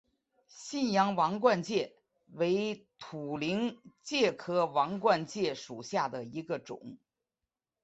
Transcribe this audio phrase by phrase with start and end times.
[0.47, 1.95] 信阳王冠介
[2.31, 6.97] 为土菱介科王冠介属下的一个种。